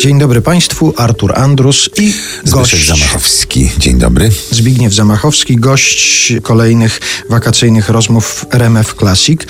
Dzień 0.00 0.18
dobry 0.18 0.40
Państwu, 0.42 0.94
Artur 0.96 1.32
Andrus 1.38 1.90
i 1.96 2.12
Zbyszek 2.44 2.54
gość 2.54 2.86
Zamachowski. 2.86 3.70
Dzień 3.78 3.98
dobry. 3.98 4.30
Zbigniew 4.50 4.94
Zamachowski, 4.94 5.56
gość 5.56 6.32
kolejnych 6.42 7.00
wakacyjnych 7.30 7.88
rozmów 7.88 8.46
RMF 8.50 8.94
Classic. 8.94 9.40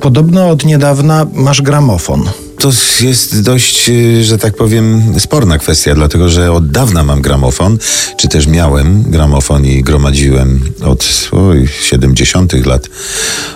Podobno 0.00 0.48
od 0.50 0.64
niedawna 0.64 1.26
masz 1.32 1.62
gramofon. 1.62 2.30
To 2.64 2.72
jest 3.00 3.42
dość, 3.42 3.88
y, 3.88 4.24
że 4.24 4.38
tak 4.38 4.56
powiem, 4.56 5.14
sporna 5.18 5.58
kwestia, 5.58 5.94
dlatego 5.94 6.28
że 6.28 6.52
od 6.52 6.70
dawna 6.70 7.02
mam 7.02 7.22
gramofon, 7.22 7.78
czy 8.16 8.28
też 8.28 8.46
miałem 8.46 9.02
gramofon 9.02 9.66
i 9.66 9.82
gromadziłem 9.82 10.60
od 10.84 11.28
oj, 11.32 11.68
70. 11.82 12.66
lat 12.66 12.90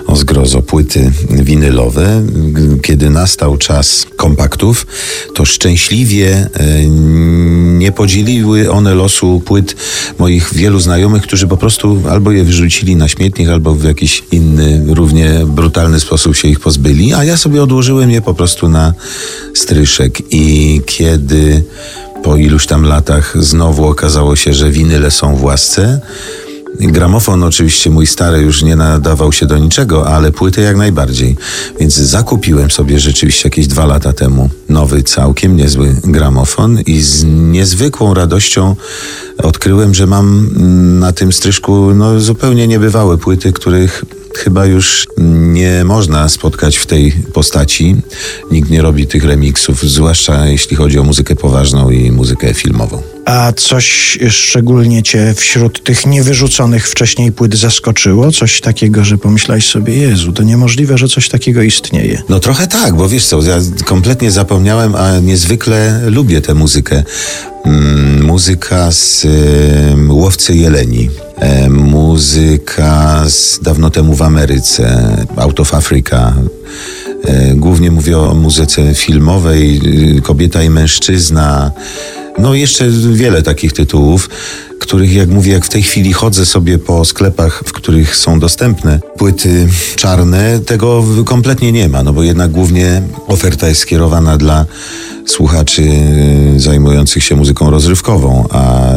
o 0.06 0.16
zgrozo 0.16 0.62
płyty 0.62 1.12
winylowe. 1.30 2.22
Kiedy 2.82 3.10
nastał 3.10 3.56
czas 3.56 4.06
kompaktów, 4.16 4.86
to 5.34 5.44
szczęśliwie 5.44 6.46
y, 6.46 6.86
nie 7.78 7.92
podzieliły 7.92 8.70
one 8.70 8.94
losu 8.94 9.42
płyt 9.44 9.76
moich 10.18 10.54
wielu 10.54 10.80
znajomych, 10.80 11.22
którzy 11.22 11.46
po 11.46 11.56
prostu 11.56 12.02
albo 12.10 12.32
je 12.32 12.44
wyrzucili 12.44 12.96
na 12.96 13.08
śmietnik, 13.08 13.48
albo 13.48 13.74
w 13.74 13.84
jakiś 13.84 14.22
inny, 14.32 14.94
równie 14.94 15.30
brutalny 15.46 16.00
sposób 16.00 16.36
się 16.36 16.48
ich 16.48 16.60
pozbyli, 16.60 17.14
a 17.14 17.24
ja 17.24 17.36
sobie 17.36 17.62
odłożyłem 17.62 18.10
je 18.10 18.22
po 18.22 18.34
prostu 18.34 18.68
na 18.68 18.97
stryszek 19.54 20.18
i 20.30 20.80
kiedy 20.86 21.62
po 22.22 22.36
iluś 22.36 22.66
tam 22.66 22.82
latach 22.82 23.34
znowu 23.42 23.86
okazało 23.86 24.36
się, 24.36 24.54
że 24.54 24.70
winyle 24.70 25.10
są 25.10 25.36
w 25.36 25.44
łasce, 25.44 26.00
Gramofon 26.80 27.42
oczywiście 27.42 27.90
mój 27.90 28.06
stary 28.06 28.38
już 28.38 28.62
nie 28.62 28.76
nadawał 28.76 29.32
się 29.32 29.46
do 29.46 29.58
niczego, 29.58 30.08
ale 30.08 30.32
płyty 30.32 30.60
jak 30.60 30.76
najbardziej. 30.76 31.36
Więc 31.80 31.94
zakupiłem 31.94 32.70
sobie 32.70 33.00
rzeczywiście 33.00 33.48
jakieś 33.48 33.66
dwa 33.66 33.86
lata 33.86 34.12
temu 34.12 34.50
nowy, 34.68 35.02
całkiem 35.02 35.56
niezły 35.56 35.96
gramofon 36.04 36.80
i 36.80 37.00
z 37.00 37.24
niezwykłą 37.24 38.14
radością 38.14 38.76
odkryłem, 39.38 39.94
że 39.94 40.06
mam 40.06 40.48
na 40.98 41.12
tym 41.12 41.32
stryżku 41.32 41.94
no, 41.94 42.20
zupełnie 42.20 42.68
niebywałe 42.68 43.18
płyty, 43.18 43.52
których 43.52 44.04
chyba 44.38 44.66
już 44.66 45.06
nie 45.52 45.84
można 45.84 46.28
spotkać 46.28 46.76
w 46.76 46.86
tej 46.86 47.12
postaci. 47.32 47.96
Nikt 48.50 48.70
nie 48.70 48.82
robi 48.82 49.06
tych 49.06 49.24
remiksów, 49.24 49.82
zwłaszcza 49.82 50.46
jeśli 50.46 50.76
chodzi 50.76 50.98
o 50.98 51.02
muzykę 51.02 51.36
poważną 51.36 51.90
i 51.90 52.10
muzykę 52.10 52.54
filmową. 52.54 53.17
A 53.28 53.52
coś 53.52 54.18
szczególnie 54.30 55.02
cię 55.02 55.34
wśród 55.36 55.84
tych 55.84 56.06
niewyrzuconych 56.06 56.88
wcześniej 56.88 57.32
płyt 57.32 57.54
zaskoczyło? 57.54 58.32
Coś 58.32 58.60
takiego, 58.60 59.04
że 59.04 59.18
pomyślałeś 59.18 59.66
sobie, 59.66 59.96
Jezu, 59.96 60.32
to 60.32 60.42
niemożliwe, 60.42 60.98
że 60.98 61.08
coś 61.08 61.28
takiego 61.28 61.62
istnieje. 61.62 62.22
No 62.28 62.40
trochę 62.40 62.66
tak, 62.66 62.96
bo 62.96 63.08
wiesz 63.08 63.24
co, 63.24 63.42
ja 63.42 63.58
kompletnie 63.84 64.30
zapomniałem, 64.30 64.94
a 64.94 65.18
niezwykle 65.18 66.00
lubię 66.10 66.40
tę 66.40 66.54
muzykę. 66.54 67.02
Mm, 67.64 68.24
muzyka 68.24 68.92
z 68.92 69.24
y, 69.24 70.12
Łowcy 70.12 70.56
Jeleni. 70.56 71.10
E, 71.38 71.68
muzyka 71.68 73.24
z 73.28 73.60
dawno 73.62 73.90
temu 73.90 74.14
w 74.14 74.22
Ameryce, 74.22 75.16
Out 75.36 75.60
of 75.60 75.74
Africa. 75.74 76.34
E, 77.24 77.54
głównie 77.54 77.90
mówię 77.90 78.18
o 78.18 78.34
muzyce 78.34 78.94
filmowej, 78.94 79.80
y, 80.16 80.22
Kobieta 80.22 80.62
i 80.62 80.70
Mężczyzna. 80.70 81.72
No 82.38 82.54
jeszcze 82.54 82.90
wiele 83.12 83.42
takich 83.42 83.72
tytułów, 83.72 84.30
których 84.78 85.14
jak 85.14 85.28
mówię, 85.28 85.52
jak 85.52 85.64
w 85.64 85.68
tej 85.68 85.82
chwili 85.82 86.12
chodzę 86.12 86.46
sobie 86.46 86.78
po 86.78 87.04
sklepach, 87.04 87.62
w 87.66 87.72
których 87.72 88.16
są 88.16 88.40
dostępne 88.40 89.00
płyty 89.16 89.68
czarne, 89.96 90.60
tego 90.60 91.04
kompletnie 91.24 91.72
nie 91.72 91.88
ma, 91.88 92.02
no 92.02 92.12
bo 92.12 92.22
jednak 92.22 92.50
głównie 92.50 93.02
oferta 93.26 93.68
jest 93.68 93.80
skierowana 93.80 94.36
dla 94.36 94.66
słuchaczy 95.26 95.82
zajmujących 96.56 97.24
się 97.24 97.36
muzyką 97.36 97.70
rozrywkową, 97.70 98.48
a 98.50 98.90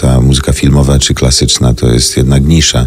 ta 0.00 0.20
muzyka 0.20 0.52
filmowa 0.52 0.98
czy 0.98 1.14
klasyczna 1.14 1.74
to 1.74 1.92
jest 1.92 2.16
jednak 2.16 2.44
nisza. 2.44 2.86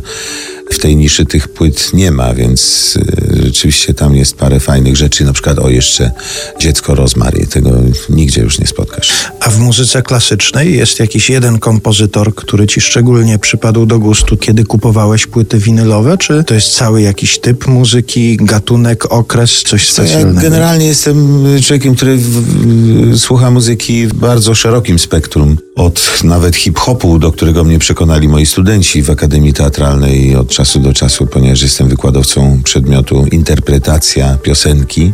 W 0.72 0.78
tej 0.78 0.96
niszy 0.96 1.26
tych 1.26 1.48
płyt 1.48 1.94
nie 1.94 2.12
ma, 2.12 2.34
więc 2.34 2.98
rzeczywiście 3.44 3.94
tam 3.94 4.16
jest 4.16 4.36
parę 4.36 4.60
fajnych 4.60 4.98
rzeczy, 4.98 5.26
na 5.26 5.34
przykład 5.34 5.60
o 5.60 5.70
jeszcze 5.70 6.12
Dziecko 6.60 6.96
Rozmary. 6.96 7.48
Tego 7.48 7.72
nigdzie 8.10 8.42
już 8.42 8.60
nie 8.60 8.68
spotkasz. 8.68 9.31
A 9.42 9.50
w 9.50 9.60
muzyce 9.60 10.02
klasycznej 10.02 10.78
jest 10.78 11.00
jakiś 11.00 11.30
jeden 11.30 11.60
kompozytor, 11.60 12.36
który 12.36 12.68
ci 12.68 12.82
szczególnie 12.82 13.40
przypadł 13.40 13.86
do 13.86 14.00
gustu, 14.00 14.38
kiedy 14.38 14.66
kupowałeś 14.66 15.28
płyty 15.28 15.58
winylowe? 15.58 16.18
Czy 16.18 16.44
to 16.44 16.54
jest 16.54 16.70
cały 16.70 17.02
jakiś 17.02 17.40
typ 17.40 17.68
muzyki, 17.68 18.38
gatunek, 18.38 19.12
okres, 19.12 19.64
coś 19.64 19.90
specjalnego? 19.90 20.36
Ja 20.36 20.42
generalnie 20.42 20.86
jestem 20.86 21.46
człowiekiem, 21.64 21.96
który 21.96 22.18
w, 22.18 22.22
w, 22.22 23.20
słucha 23.20 23.52
muzyki 23.52 24.08
w 24.08 24.14
bardzo 24.14 24.56
szerokim 24.56 25.00
spektrum. 25.00 25.58
Od 25.76 26.24
nawet 26.24 26.56
hip-hopu, 26.56 27.20
do 27.20 27.32
którego 27.32 27.64
mnie 27.64 27.80
przekonali 27.80 28.28
moi 28.28 28.46
studenci 28.46 29.04
w 29.04 29.10
Akademii 29.10 29.54
Teatralnej 29.54 30.36
od 30.36 30.50
czasu 30.50 30.80
do 30.80 30.94
czasu, 30.94 31.28
ponieważ 31.28 31.62
jestem 31.62 31.88
wykładowcą 31.88 32.62
przedmiotu 32.64 33.26
interpretacja 33.32 34.38
piosenki. 34.44 35.12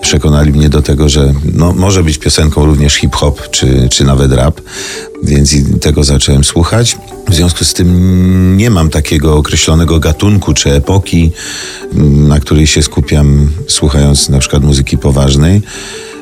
Przekonali 0.00 0.52
mnie 0.52 0.68
do 0.68 0.82
tego, 0.82 1.08
że 1.08 1.34
no, 1.54 1.72
może 1.72 2.04
być 2.04 2.18
piosenką 2.18 2.64
również 2.64 2.94
hip-hop 2.94 3.50
czy, 3.58 3.88
czy 3.90 4.04
nawet 4.04 4.32
rap, 4.32 4.60
więc 5.22 5.54
tego 5.80 6.04
zacząłem 6.04 6.44
słuchać. 6.44 6.98
W 7.28 7.34
związku 7.34 7.64
z 7.64 7.74
tym 7.74 8.56
nie 8.56 8.70
mam 8.70 8.90
takiego 8.90 9.36
określonego 9.36 10.00
gatunku 10.00 10.54
czy 10.54 10.72
epoki, 10.72 11.32
na 12.28 12.40
której 12.40 12.66
się 12.66 12.82
skupiam, 12.82 13.50
słuchając 13.68 14.28
na 14.28 14.38
przykład 14.38 14.62
muzyki 14.62 14.98
poważnej, 14.98 15.62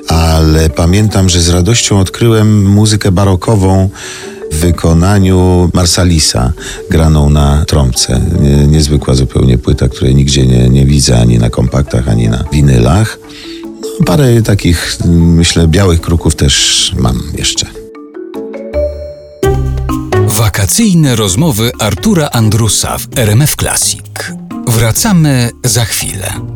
ale 0.08 0.70
pamiętam, 0.70 1.28
że 1.28 1.40
z 1.40 1.48
radością 1.48 2.00
odkryłem 2.00 2.64
muzykę 2.64 3.12
barokową 3.12 3.90
w 4.52 4.56
wykonaniu 4.56 5.70
Marsalisa, 5.74 6.52
graną 6.90 7.30
na 7.30 7.64
trąbce. 7.64 8.20
Nie, 8.40 8.66
niezwykła 8.66 9.14
zupełnie 9.14 9.58
płyta, 9.58 9.88
której 9.88 10.14
nigdzie 10.14 10.46
nie, 10.46 10.68
nie 10.68 10.86
widzę 10.86 11.18
ani 11.18 11.38
na 11.38 11.50
kompaktach, 11.50 12.08
ani 12.08 12.28
na 12.28 12.44
winylach. 12.52 13.18
Parę 14.04 14.42
takich, 14.42 14.98
myślę, 15.08 15.68
białych 15.68 16.00
kruków 16.00 16.34
też 16.34 16.92
mam 16.98 17.22
jeszcze. 17.38 17.66
Wakacyjne 20.26 21.16
rozmowy 21.16 21.70
Artura 21.80 22.28
Andrusa 22.32 22.98
w 22.98 23.18
RMF 23.18 23.56
Classic. 23.56 24.02
Wracamy 24.66 25.50
za 25.64 25.84
chwilę. 25.84 26.55